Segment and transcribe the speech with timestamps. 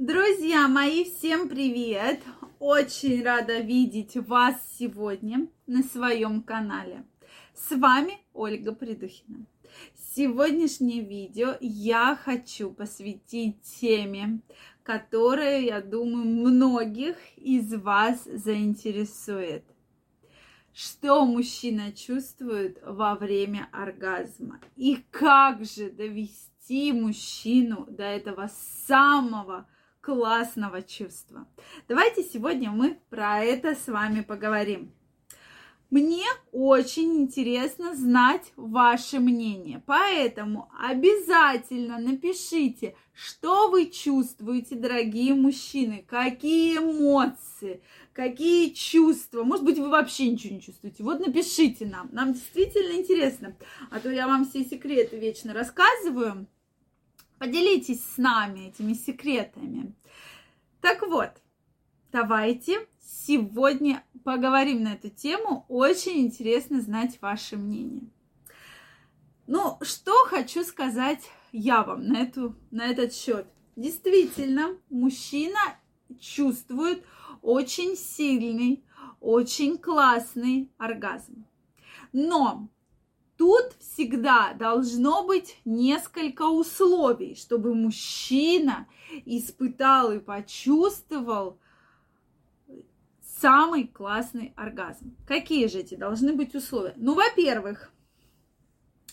[0.00, 2.20] Друзья мои, всем привет!
[2.58, 7.04] Очень рада видеть вас сегодня на своем канале.
[7.54, 9.46] С вами Ольга Придухина.
[9.94, 14.40] Сегодняшнее видео я хочу посвятить теме,
[14.82, 19.64] которая, я думаю, многих из вас заинтересует.
[20.72, 28.50] Что мужчина чувствует во время оргазма и как же довести мужчину до этого
[28.88, 29.68] самого
[30.04, 31.46] классного чувства.
[31.88, 34.92] Давайте сегодня мы про это с вами поговорим.
[35.90, 46.78] Мне очень интересно знать ваше мнение, поэтому обязательно напишите, что вы чувствуете, дорогие мужчины, какие
[46.78, 49.44] эмоции, какие чувства.
[49.44, 51.04] Может быть, вы вообще ничего не чувствуете.
[51.04, 53.56] Вот напишите нам, нам действительно интересно,
[53.90, 56.48] а то я вам все секреты вечно рассказываю.
[57.38, 59.94] Поделитесь с нами этими секретами.
[60.80, 61.30] Так вот,
[62.12, 65.64] давайте сегодня поговорим на эту тему.
[65.68, 68.10] Очень интересно знать ваше мнение.
[69.46, 71.20] Ну, что хочу сказать
[71.52, 73.46] я вам на, эту, на этот счет.
[73.76, 75.58] Действительно, мужчина
[76.18, 77.04] чувствует
[77.42, 78.84] очень сильный,
[79.20, 81.46] очень классный оргазм.
[82.12, 82.68] Но
[83.44, 88.86] Тут всегда должно быть несколько условий, чтобы мужчина
[89.26, 91.58] испытал и почувствовал
[93.20, 95.14] самый классный оргазм.
[95.28, 96.94] Какие же эти должны быть условия?
[96.96, 97.92] Ну, во-первых,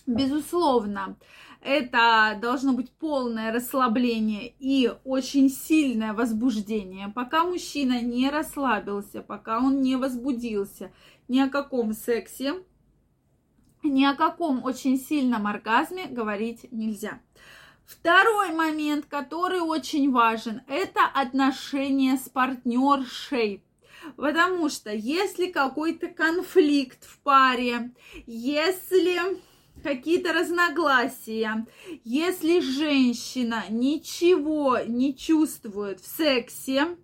[0.08, 1.18] безусловно,
[1.60, 7.10] это должно быть полное расслабление и очень сильное возбуждение.
[7.10, 10.90] Пока мужчина не расслабился, пока он не возбудился,
[11.28, 12.64] ни о каком сексе
[13.84, 17.20] ни о каком очень сильном оргазме говорить нельзя.
[17.86, 23.64] Второй момент, который очень важен, это отношения с партнершей.
[24.16, 27.92] Потому что если какой-то конфликт в паре,
[28.26, 29.42] если
[29.84, 31.66] какие-то разногласия,
[32.04, 36.98] если женщина ничего не чувствует в сексе,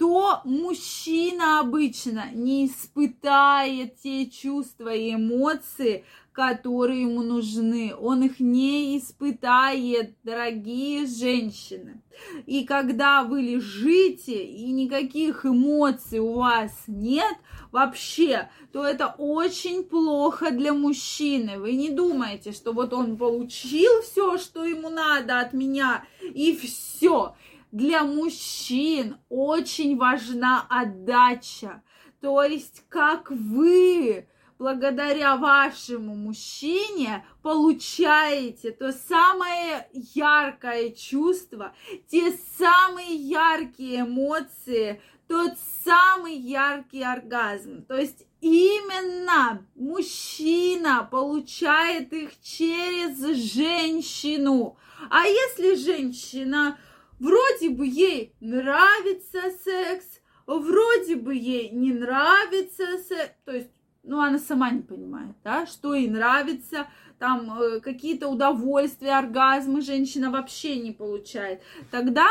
[0.00, 7.94] то мужчина обычно не испытает те чувства и эмоции, которые ему нужны.
[7.94, 12.00] Он их не испытает, дорогие женщины.
[12.46, 17.36] И когда вы лежите и никаких эмоций у вас нет
[17.70, 21.58] вообще, то это очень плохо для мужчины.
[21.58, 27.34] Вы не думаете, что вот он получил все, что ему надо от меня, и все
[27.72, 31.82] для мужчин очень важна отдача.
[32.20, 34.26] То есть, как вы
[34.58, 41.74] благодаря вашему мужчине получаете то самое яркое чувство,
[42.08, 45.52] те самые яркие эмоции, тот
[45.84, 47.84] самый яркий оргазм.
[47.84, 53.18] То есть именно мужчина получает их через
[53.54, 54.76] женщину.
[55.08, 56.76] А если женщина
[57.20, 63.34] Вроде бы ей нравится секс, вроде бы ей не нравится секс.
[63.44, 63.70] То есть,
[64.02, 66.88] ну, она сама не понимает, да, что ей нравится,
[67.18, 71.60] там э, какие-то удовольствия, оргазмы женщина вообще не получает.
[71.90, 72.26] Тогда,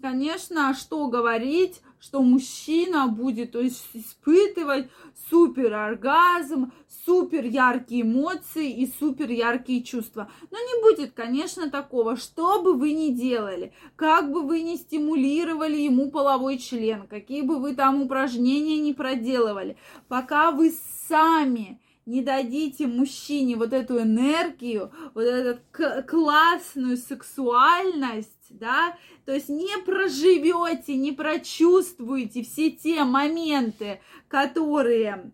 [0.00, 4.88] конечно, что говорить, что мужчина будет то есть, испытывать
[5.28, 6.72] супер оргазм,
[7.04, 10.30] супер яркие эмоции и супер яркие чувства.
[10.50, 15.76] Но не будет, конечно, такого, что бы вы ни делали, как бы вы ни стимулировали
[15.76, 19.76] ему половой член, какие бы вы там упражнения не проделывали,
[20.08, 20.72] пока вы
[21.08, 25.60] сами не дадите мужчине вот эту энергию, вот эту
[26.06, 35.30] классную сексуальность, да, то есть не проживете, не прочувствуете все те моменты, которые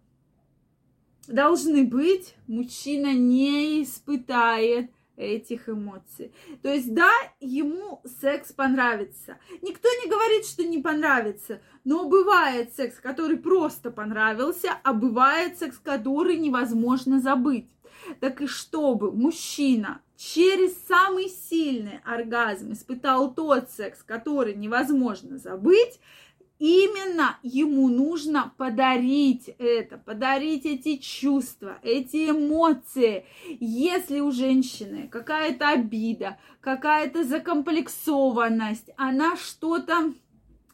[1.26, 6.32] должны быть, мужчина не испытает этих эмоций.
[6.62, 7.10] То есть, да,
[7.40, 9.38] ему секс понравится.
[9.62, 15.78] Никто не говорит, что не понравится, но бывает секс, который просто понравился, а бывает секс,
[15.78, 17.68] который невозможно забыть.
[18.20, 26.00] Так и чтобы мужчина через самый сильный оргазм испытал тот секс, который невозможно забыть,
[26.58, 33.26] именно ему нужно подарить это, подарить эти чувства, эти эмоции.
[33.60, 40.12] Если у женщины какая-то обида, какая-то закомплексованность, она что-то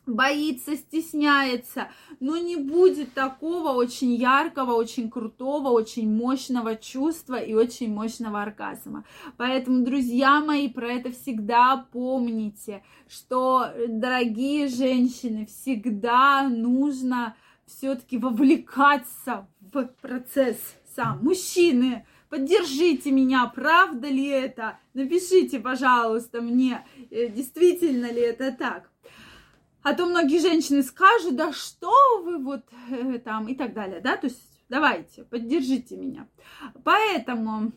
[0.07, 1.89] боится, стесняется,
[2.21, 9.05] но не будет такого очень яркого, очень крутого, очень мощного чувства и очень мощного оргазма.
[9.37, 19.87] Поэтому, друзья мои, про это всегда помните, что, дорогие женщины, всегда нужно все-таки вовлекаться в
[20.01, 20.59] процесс
[20.95, 21.21] сам.
[21.23, 24.79] Мужчины, поддержите меня, правда ли это?
[24.95, 28.92] Напишите, пожалуйста, мне, э, действительно ли это так.
[29.83, 31.93] А то многие женщины скажут, да что
[32.23, 36.29] вы вот э, там и так далее, да, то есть давайте, поддержите меня.
[36.85, 37.73] Поэтому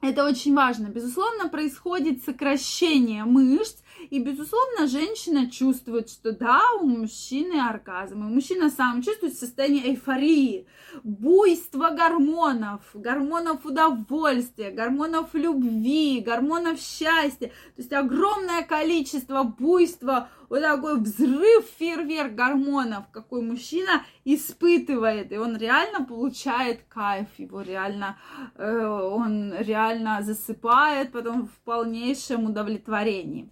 [0.00, 0.88] это очень важно.
[0.88, 8.70] Безусловно, происходит сокращение мышц, и, безусловно, женщина чувствует, что да, у мужчины оргазм, и мужчина
[8.70, 10.66] сам чувствует состояние эйфории,
[11.02, 17.48] буйство гормонов, гормонов удовольствия, гормонов любви, гормонов счастья.
[17.48, 25.56] То есть огромное количество буйства, вот такой взрыв, фейерверк гормонов, какой мужчина испытывает, и он
[25.56, 28.18] реально получает кайф, его реально,
[28.54, 33.50] э, он реально засыпает потом в полнейшем удовлетворении.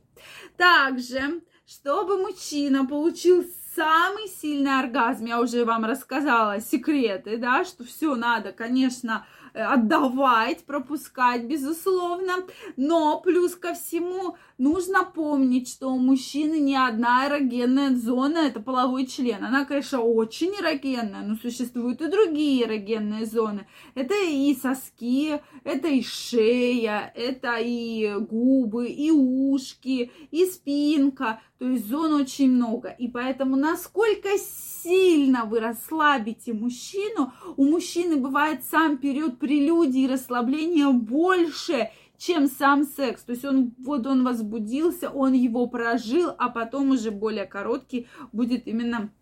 [0.56, 8.14] Также, чтобы мужчина получил самый сильный оргазм, я уже вам рассказала секреты, да, что все
[8.14, 9.26] надо, конечно,
[9.56, 12.34] отдавать, пропускать, безусловно.
[12.76, 19.06] Но плюс ко всему нужно помнить, что у мужчины не одна эрогенная зона, это половой
[19.06, 19.44] член.
[19.44, 23.66] Она, конечно, очень эрогенная, но существуют и другие эрогенные зоны.
[23.94, 31.40] Это и соски, это и шея, это и губы, и ушки, и спинка.
[31.58, 32.88] То есть зон очень много.
[32.90, 41.90] И поэтому насколько сильно вы расслабите мужчину, у мужчины бывает сам период прелюдии расслабления больше,
[42.18, 43.22] чем сам секс.
[43.22, 48.66] То есть он, вот он возбудился, он его прожил, а потом уже более короткий будет
[48.66, 49.12] именно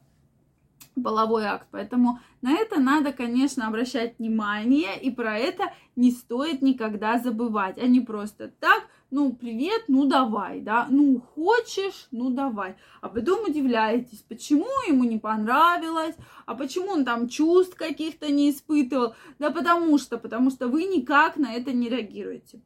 [1.03, 1.69] половой акт.
[1.71, 7.87] Поэтому на это надо, конечно, обращать внимание, и про это не стоит никогда забывать, а
[7.87, 8.85] не просто так,
[9.15, 12.75] ну, привет, ну давай, да, ну хочешь, ну давай.
[13.01, 16.17] А потом удивляетесь, почему ему не понравилось,
[16.47, 19.15] а почему он там чувств каких-то не испытывал.
[19.39, 22.61] Да потому что, потому что вы никак на это не реагируете.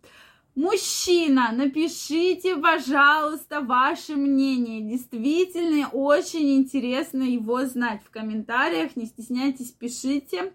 [0.55, 4.81] Мужчина, напишите, пожалуйста, ваше мнение.
[4.81, 8.97] Действительно, очень интересно его знать в комментариях.
[8.97, 10.55] Не стесняйтесь, пишите.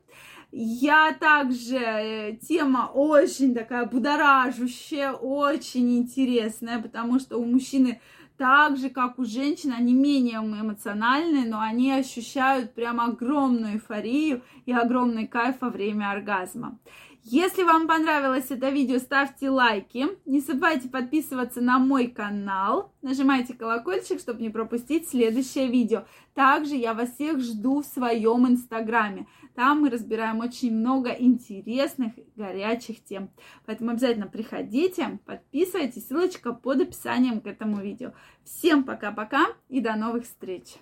[0.56, 8.00] Я также, э, тема очень такая будоражущая, очень интересная, потому что у мужчины
[8.38, 14.72] так же, как у женщин, они менее эмоциональные, но они ощущают прям огромную эйфорию и
[14.72, 16.78] огромный кайф во время оргазма.
[17.26, 20.08] Если вам понравилось это видео, ставьте лайки.
[20.26, 22.92] Не забывайте подписываться на мой канал.
[23.02, 26.04] Нажимайте колокольчик, чтобы не пропустить следующее видео.
[26.34, 29.26] Также я вас всех жду в своем инстаграме.
[29.56, 33.30] Там мы разбираем очень много интересных, горячих тем.
[33.66, 36.08] Поэтому обязательно приходите, подписывайтесь.
[36.08, 38.12] Ссылочка под описанием к этому видео.
[38.44, 40.76] Всем пока-пока и до новых встреч!